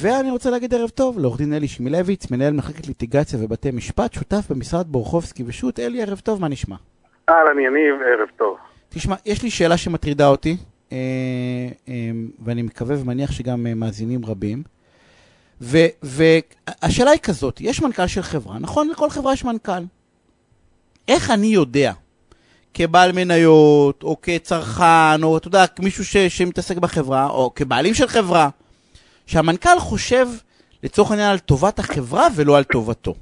[0.00, 4.46] ואני רוצה להגיד ערב טוב לעורך דין אלי שמילביץ, מנהל מחלקת ליטיגציה ובתי משפט, שותף
[4.50, 5.80] במשרד בורחובסקי ושות'.
[5.80, 6.76] אלי, ערב טוב, מה נשמע?
[7.28, 8.56] אהלן, יניב, ערב טוב.
[8.88, 10.56] תשמע, יש לי שאלה שמטרידה אותי,
[10.92, 10.96] אה,
[11.88, 12.10] אה,
[12.44, 14.62] ואני מקווה ומניח שגם אה, מאזינים רבים.
[15.60, 18.88] והשאלה היא כזאת, יש מנכ"ל של חברה, נכון?
[18.88, 19.82] לכל חברה יש מנכ"ל.
[21.08, 21.92] איך אני יודע,
[22.74, 28.48] כבעל מניות, או כצרכן, או אתה יודע, מישהו ש, שמתעסק בחברה, או כבעלים של חברה,
[29.28, 30.28] שהמנכ"ל חושב
[30.82, 33.14] לצורך העניין על טובת החברה ולא על טובתו.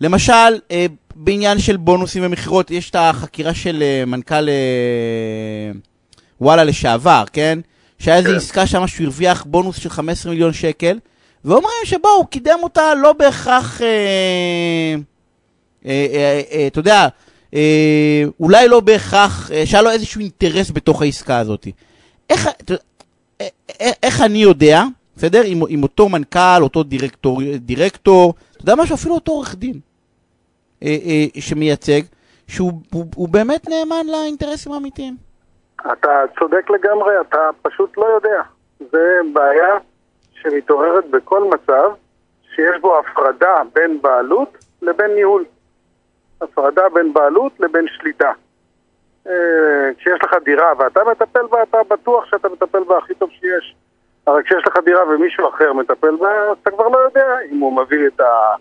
[0.00, 0.32] למשל,
[0.70, 5.72] אה, בעניין של בונוסים ומכירות, יש את החקירה של אה, מנכ"ל אה,
[6.40, 7.58] וואלה לשעבר, כן?
[7.98, 8.36] שהיה איזו כן.
[8.36, 10.98] עסקה שם שהוא הרוויח בונוס של 15 מיליון שקל,
[11.44, 13.80] ואומרים שבואו, הוא קידם אותה לא בהכרח,
[16.66, 17.08] אתה יודע,
[18.40, 21.68] אולי לא בהכרח, שהיה לו איזשהו אינטרס בתוך העסקה הזאת.
[22.30, 22.48] איך,
[24.02, 24.82] איך אני יודע,
[25.16, 25.40] בסדר?
[25.44, 28.94] עם, עם אותו מנכ"ל, אותו דירקטור, דירקטור, אתה יודע משהו?
[28.94, 29.80] אפילו אותו עורך דין
[30.82, 32.00] אה, אה, שמייצג,
[32.48, 35.16] שהוא הוא, הוא באמת נאמן לאינטרסים האמיתיים.
[35.92, 38.42] אתה צודק לגמרי, אתה פשוט לא יודע.
[38.78, 39.78] זה בעיה
[40.42, 41.90] שמתעוררת בכל מצב
[42.54, 45.44] שיש בו הפרדה בין בעלות לבין ניהול.
[46.40, 48.32] הפרדה בין בעלות לבין שליטה.
[49.26, 53.74] אה, כשיש לך דירה ואתה מטפל בה, אתה בטוח שאתה מטפל בה הכי טוב שיש.
[54.26, 57.76] הרי כשיש לך דירה ומישהו אחר מטפל בה, אז אתה כבר לא יודע אם הוא
[57.82, 58.54] מביא את ה...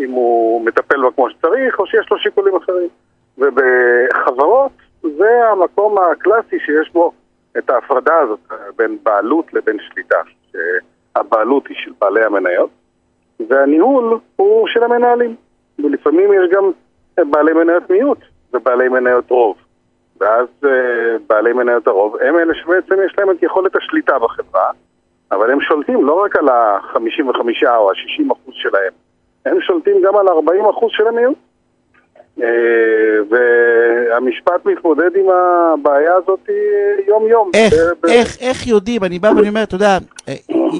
[0.00, 2.88] אם הוא מטפל בה כמו שצריך, או שיש לו שיקולים אחרים.
[3.38, 7.12] ובחברות זה המקום הקלאסי שיש בו
[7.58, 8.40] את ההפרדה הזאת
[8.76, 10.18] בין בעלות לבין שליטה.
[10.52, 12.70] שהבעלות היא של בעלי המניות,
[13.48, 15.36] והניהול הוא של המנהלים.
[15.78, 16.70] ולפעמים יש גם
[17.30, 18.18] בעלי מניות מיעוט
[18.52, 19.56] ובעלי מניות רוב.
[20.20, 20.68] ואז uh,
[21.28, 24.70] בעלי מניות הרוב הם אלה שבעצם יש להם את יכולת השליטה בחברה,
[25.32, 28.92] אבל הם שולטים לא רק על ה-55 או ה-60 אחוז שלהם,
[29.46, 31.36] הם שולטים גם על ה-40 אחוז של המיעוט.
[32.38, 32.42] Uh,
[33.30, 36.48] והמשפט מתמודד עם הבעיה הזאת
[37.08, 37.50] יום-יום.
[37.54, 40.34] איך, ב- איך, איך יודעים, אני בא ואני אומר, אתה יודע, אה,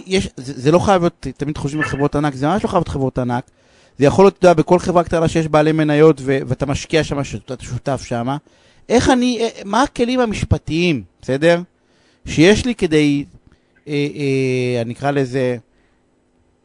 [0.06, 2.78] יש, זה, זה לא חייב להיות, תמיד חושבים על חברות ענק, זה ממש לא חייב
[2.78, 3.44] להיות חברות ענק.
[3.98, 7.24] זה יכול להיות, אתה יודע, בכל חברה קטנה שיש בעלי מניות ו- ואתה משקיע שם,
[7.24, 8.28] שאתה שותף שם.
[8.88, 11.56] איך אני, אה, מה הכלים המשפטיים, בסדר?
[12.26, 13.24] שיש לי כדי,
[13.88, 15.56] אה, אה, אני אקרא לזה,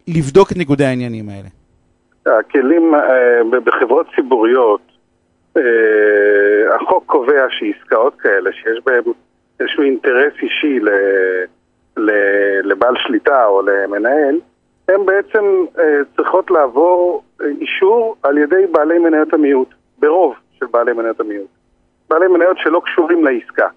[0.07, 1.49] לבדוק את ניגודי העניינים האלה.
[2.39, 4.81] הכלים אה, בחברות ציבוריות,
[5.57, 5.61] אה,
[6.75, 9.03] החוק קובע שעסקאות כאלה, שיש בהן
[9.59, 10.89] איזשהו אינטרס אישי ל,
[11.97, 12.11] ל,
[12.63, 14.39] לבעל שליטה או למנהל,
[14.87, 15.45] הן בעצם
[15.79, 17.23] אה, צריכות לעבור
[17.61, 21.52] אישור על ידי בעלי מניות המיעוט, ברוב של בעלי מניות המיעוט.
[22.09, 23.67] בעלי מניות שלא קשורים לעסקה.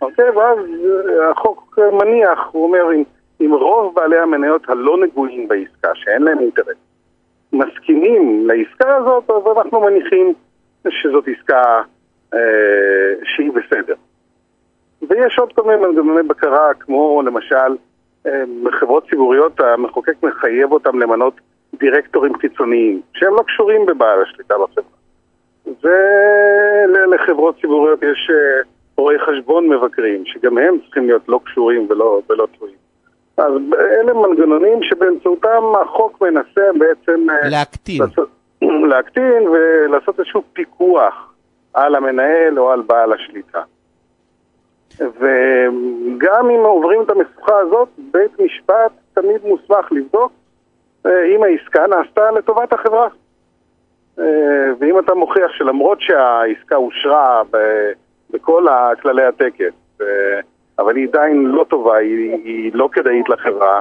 [0.00, 0.30] אוקיי?
[0.30, 3.02] ואז אה, החוק מניח, הוא אומר, אם,
[3.40, 6.76] אם רוב בעלי המניות הלא נגועים בעסקה, שאין להם אינטרס,
[7.52, 10.34] מסכימים לעסקה הזאת, אז אנחנו מניחים
[10.88, 11.82] שזאת עסקה
[12.34, 12.40] אה,
[13.24, 13.94] שהיא בסדר.
[15.08, 17.76] ויש עוד כל מיני מנגנוני בקרה, כמו למשל
[18.62, 21.34] בחברות ציבוריות המחוקק מחייב אותם למנות
[21.74, 24.97] דירקטורים חיצוניים, שהם לא קשורים בבעל השליטה בחברה.
[25.84, 28.62] ולחברות ציבוריות יש אה,
[28.96, 32.76] רואי חשבון מבקרים, שגם הם צריכים להיות לא קשורים ולא, ולא תלויים.
[33.36, 37.30] אז אלה מנגנונים שבאמצעותם החוק מנסה בעצם...
[37.30, 38.02] אה, להקטין.
[38.02, 38.28] לעשות,
[38.90, 41.32] להקטין ולעשות איזשהו פיקוח
[41.74, 43.62] על המנהל או על בעל השליטה.
[45.00, 50.32] וגם אם עוברים את המשוכה הזאת, בית משפט תמיד מוסמך לבדוק
[51.06, 53.08] אה, אם העסקה נעשתה לטובת החברה.
[54.20, 57.42] אה, ואם אתה מוכיח שלמרות שהעסקה אושרה
[58.30, 58.66] בכל
[59.02, 60.40] כללי הטקס, אה,
[60.78, 63.80] אבל היא עדיין לא טובה, היא, היא לא כדאית לחברה,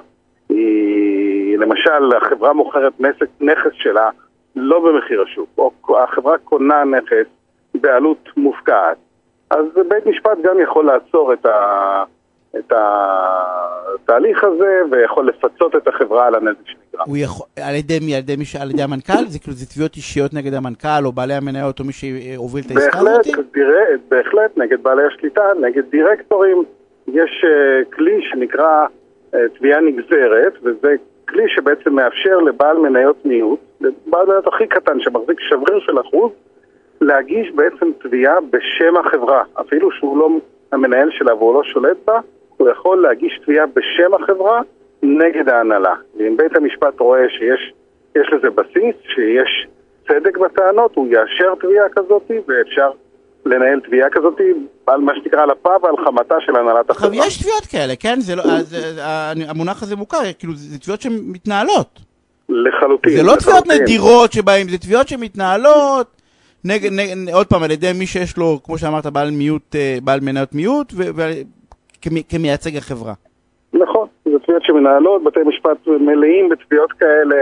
[0.50, 2.94] היא, למשל, החברה מוכרת
[3.42, 4.10] נכס שלה
[4.56, 7.28] לא במחיר השוק, או החברה קונה נכס
[7.82, 8.98] בעלות מופקעת.
[9.50, 12.04] אז בית משפט גם יכול לעצור את, ה,
[12.60, 12.74] את
[14.04, 17.06] התהליך הזה ויכול לפצות את החברה על הנזק שנגרם.
[17.08, 18.16] הוא יכול, על ידי מי?
[18.16, 19.28] על ידי, מי, על ידי המנכ"ל?
[19.28, 23.00] זה כאילו, זה תביעות אישיות נגד המנכ"ל או בעלי המניות או מי שהוביל את העסקה
[23.00, 23.26] הזאת?
[23.28, 26.64] בהחלט, בהחלט, נגד בעלי השליטה, נגד דירקטורים.
[27.08, 28.86] יש uh, כלי שנקרא
[29.32, 30.96] uh, תביעה נגזרת, וזה
[31.30, 36.32] כלי שבעצם מאפשר לבעל מניות מיעוט, לבעל מניות הכי קטן שמחזיק שבריר של אחוז,
[37.02, 40.30] להגיש בעצם תביעה בשם החברה, אפילו שהוא לא
[40.72, 42.20] המנהל שלה והוא לא שולט בה,
[42.58, 44.62] הוא יכול להגיש תביעה בשם החברה
[45.04, 45.94] נגד ההנהלה.
[46.18, 49.68] ואם בית המשפט רואה שיש לזה בסיס, שיש
[50.08, 52.92] צדק בטענות, הוא יאשר תביעה כזאת ואפשר
[53.46, 54.38] לנהל תביעה כזאת
[54.88, 57.26] על מה שנקרא על אפה ועל חמתה של הנהלת עכשיו, החברה.
[57.28, 58.20] יש תביעות כאלה, כן?
[58.20, 62.00] זה לא, אז, אה, המונח הזה מוכר, כאילו, זה תביעות שמתנהלות.
[62.50, 63.18] לחלוטין.
[63.18, 63.82] זה לא תביעות לחלוטין.
[63.82, 66.08] נדירות שבהן, זה תביעות שמתנהלות
[66.64, 70.20] נגד, נגד, עוד פעם, על ידי מי שיש לו, כמו שאמרת, בעל מיעוט, אה, בעל
[70.20, 70.94] מניות מיעוט,
[72.02, 73.14] כמי- כמייצג החברה.
[73.74, 77.36] נכון, זה תביעות שמנהלות, בתי משפט מלאים בתביעות כאלה,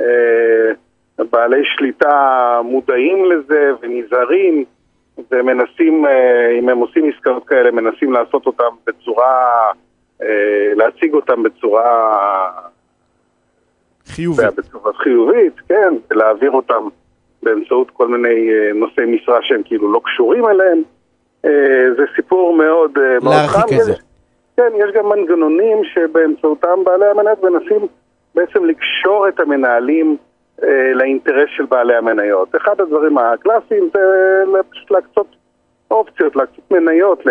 [0.00, 4.64] אה, בעלי שליטה מודעים לזה ונזהרים,
[5.30, 9.46] ומנסים, אה, אם הם עושים עסקאות כאלה, מנסים לעשות אותם בצורה,
[10.22, 12.50] אה, להציג אותם בצורה,
[14.06, 14.42] חיובי.
[14.56, 16.88] בצורה חיובית, כן, ולהעביר אותם
[17.42, 20.82] באמצעות כל מיני אה, נושאי משרה שהם כאילו לא קשורים אליהם.
[21.44, 23.80] אה, זה סיפור מאוד אה, להרחיק חם.
[23.80, 23.94] את זה.
[24.56, 27.86] כן, יש גם מנגנונים שבאמצעותם בעלי המניות מנסים
[28.34, 30.16] בעצם לקשור את המנהלים
[30.62, 32.56] אה, לאינטרס של בעלי המניות.
[32.56, 34.00] אחד הדברים הקלאסיים זה
[34.70, 35.26] פשוט להקצות
[35.90, 37.30] אופציות, להקצות מניות ל-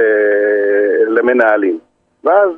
[1.20, 1.80] למנהלים.
[2.24, 2.50] ואז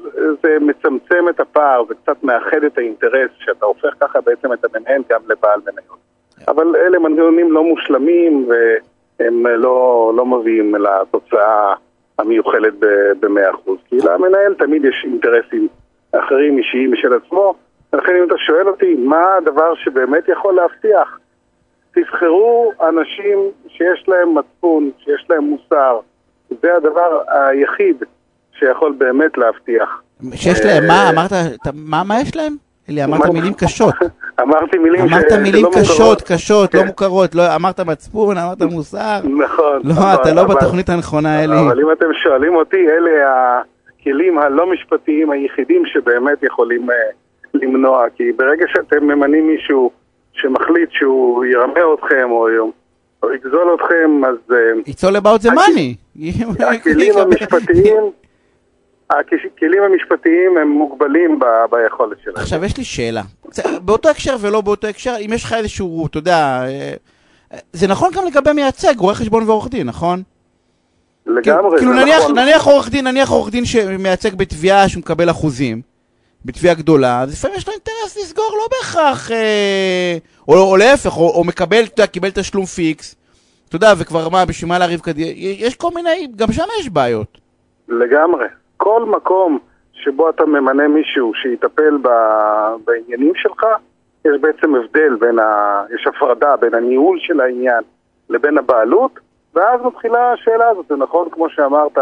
[0.43, 5.01] זה מצמצם את הפער, זה קצת מאחד את האינטרס, שאתה הופך ככה בעצם את המנהל
[5.09, 5.99] גם לבעל מניות.
[6.47, 8.49] אבל אלה מנגנונים לא מושלמים
[9.19, 11.73] והם לא, לא מביאים לתוצאה
[12.19, 13.71] המיוחלת ב-100%.
[13.89, 15.67] כי למנהל תמיד יש אינטרסים
[16.11, 17.53] אחרים אישיים משל עצמו,
[17.93, 21.19] ולכן אם אתה שואל אותי מה הדבר שבאמת יכול להבטיח,
[21.95, 23.37] תבחרו אנשים
[23.67, 25.99] שיש להם מצפון, שיש להם מוסר.
[26.61, 28.03] זה הדבר היחיד
[28.59, 30.01] שיכול באמת להבטיח.
[30.35, 31.31] שיש להם, מה אמרת,
[31.61, 32.53] אתה- מה מה יש להם?
[32.89, 33.93] אלי, אמרת מילים קשות.
[34.41, 36.21] אמרתי מילים ש- אמרת מילים שלא קשות, מוכרות.
[36.21, 36.87] קשות, לא כן.
[36.87, 39.19] מוכרות, לא- אמרת מצפון, אמרת מוסר.
[39.39, 39.81] נכון.
[39.83, 41.59] לא, אבל- אתה לא בתוכנית הנכונה, אלי.
[41.59, 43.11] אבל אם אתם שואלים אותי, אלה
[44.01, 46.95] הכלים הלא משפטיים היחידים שבאמת יכולים אה,
[47.53, 48.03] למנוע.
[48.15, 49.91] כי ברגע שאתם ממנים מישהו
[50.33, 52.47] שמחליט שהוא ירמה אתכם או,
[53.23, 54.57] או יגזול אתכם, אז אה,
[54.91, 55.95] It's all about the money.
[56.75, 57.95] הכלים המשפטיים...
[59.11, 62.35] הכלים המשפטיים הם מוגבלים ב- ביכולת שלהם.
[62.37, 63.21] עכשיו, יש לי שאלה.
[63.81, 66.93] באותו הקשר ולא באותו הקשר, אם יש לך איזשהו, אתה יודע, אה,
[67.73, 70.23] זה נכון גם לגבי מייצג, רואה חשבון ועורך דין, נכון?
[71.25, 72.39] לגמרי, כאילו זה נניח, נכון.
[72.39, 75.81] נניח עורך דין, נניח עורך דין שמייצג בתביעה שהוא מקבל אחוזים,
[76.45, 80.17] בתביעה גדולה, אז לפעמים יש לו אינטרס לסגור, לא בהכרח, אה,
[80.47, 83.15] או, או להפך, או, או מקבל, אתה יודע, קיבל תשלום fix,
[83.67, 87.37] אתה יודע, וכבר מה, בשביל מה לריב קדימה, יש כל מיני, גם שם יש בעיות.
[87.87, 88.45] לגמרי.
[88.79, 89.59] כל מקום
[89.93, 93.65] שבו אתה ממנה מישהו שיטפל ב- בעניינים שלך,
[94.25, 95.83] יש בעצם הבדל בין ה...
[95.95, 97.83] יש הפרדה בין הניהול של העניין
[98.29, 99.19] לבין הבעלות,
[99.55, 100.85] ואז מתחילה השאלה הזאת.
[100.87, 101.97] זה נכון, כמו שאמרת,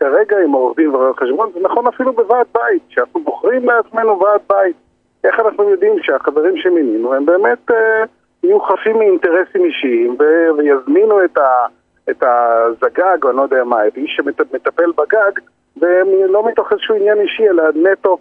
[0.00, 4.40] כרגע עם עורך דין ורואה חשבון, זה נכון אפילו בוועד בית, שאנחנו בוחרים לעצמנו ועד
[4.48, 4.76] בית.
[5.24, 8.04] איך אנחנו יודעים שהחברים שמינינו הם באמת אה,
[8.42, 11.66] יהיו חפים מאינטרסים אישיים ו- ויזמינו את, ה-
[12.10, 15.40] את הזגג, או אני לא יודע מה, את איש שמטפל בגג,
[15.80, 18.18] ולא מתוך איזשהו עניין אישי, אלא נטו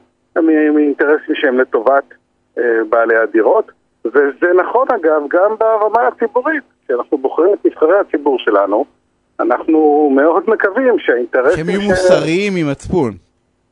[0.74, 2.04] מאינטרסים שהם לטובת
[2.58, 3.72] אה, בעלי הדירות.
[4.06, 8.86] וזה נכון אגב גם ברמה הציבורית, כשאנחנו בוחרים את נבחרי הציבור שלנו,
[9.40, 11.58] אנחנו מאוד מקווים שהאינטרסים...
[11.58, 13.14] שהם יהיו ש- מוסריים עם מצפון.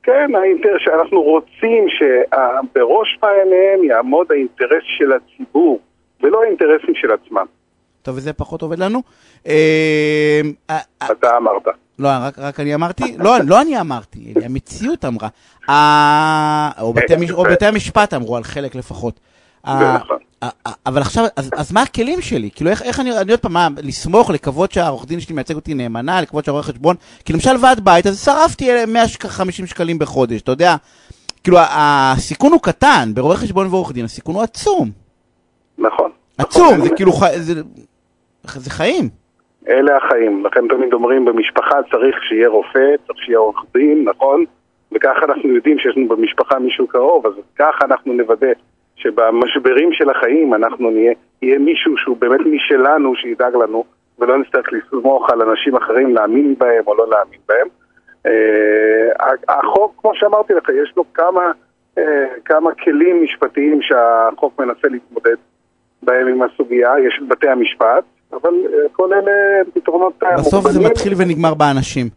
[0.04, 0.76] כן, האינטר...
[0.78, 5.80] שאנחנו רוצים שבראש מעייניהם יעמוד האינטרס של הציבור,
[6.24, 7.46] ולא האינטרסים של עצמם.
[8.02, 9.00] טוב, וזה פחות עובד לנו.
[9.48, 10.80] אה, אה,
[11.12, 11.68] אתה אמרת.
[12.00, 15.28] לא, רק, רק אני אמרתי, לא, לא אני אמרתי, המציאות אמרה.
[15.70, 16.94] אה, או,
[17.52, 19.20] בתי, המשפט אמרו על חלק לפחות.
[19.66, 20.18] נכון.
[20.86, 22.50] אבל עכשיו, אז, אז מה הכלים שלי?
[22.56, 25.74] כאילו, איך, איך אני, אני עוד פעם, מה, לסמוך, לקוות שהעורך דין שלי מייצג אותי
[25.74, 26.96] נאמנה, לקוות שהרואה חשבון,
[27.26, 30.76] כי למשל ועד בית, אז שרפתי 150 שקלים בחודש, אתה יודע?
[31.44, 34.92] כאילו, הסיכון הוא קטן, ברואה חשבון ועורך דין, הסיכון הוא עצום.
[35.78, 36.12] נכון.
[36.38, 36.82] עצום, נכון.
[36.82, 37.62] זה כאילו, זה,
[38.44, 39.10] זה חיים.
[39.70, 40.46] אלה החיים.
[40.46, 44.46] לכן תמיד אומרים, במשפחה צריך שיהיה רופא, צריך שיהיה עורך דין, נכון?
[44.92, 48.52] וככה אנחנו יודעים שיש לנו במשפחה מישהו קרוב, אז ככה אנחנו נוודא
[48.96, 53.84] שבמשברים של החיים אנחנו נהיה, יהיה מישהו שהוא באמת משלנו, שידאג לנו,
[54.20, 57.68] ולא נצטרך לסמוך על אנשים אחרים להאמין בהם או לא להאמין בהם.
[58.26, 61.52] אה, החוק, כמו שאמרתי לך, יש לו כמה,
[61.98, 65.36] אה, כמה כלים משפטיים שהחוק מנסה להתמודד
[66.04, 69.32] בהם עם הסוגיה, יש את בתי המשפט, אבל אה, כל אלה
[69.74, 70.80] פתרונות אה, בסוף זה.
[70.80, 72.10] מתחיל ונגמר באנשים.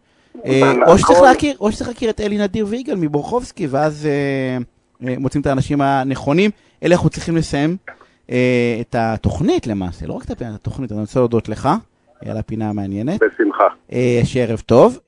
[0.45, 0.83] אה, נכון.
[0.83, 4.07] או שצריך להכיר, או שצריך להכיר את אלי נדיר ויגאל מבורחובסקי, ואז
[5.01, 6.51] מוצאים את האנשים הנכונים.
[6.83, 7.77] אלה אנחנו צריכים לסיים
[8.81, 11.69] את התוכנית למעשה, לא רק את התוכנית, אני רוצה להודות לך
[12.25, 13.19] על הפינה המעניינת.
[13.23, 13.67] בשמחה.
[14.23, 14.99] שערב טוב.